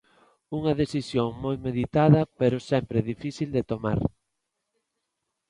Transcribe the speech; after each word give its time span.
Unha 0.57 0.73
decisión 0.81 1.29
moi 1.43 1.55
meditada 1.67 2.21
pero 2.39 2.65
sempre 2.71 3.07
difícil 3.11 3.49
de 3.57 3.63
tomar. 3.71 3.99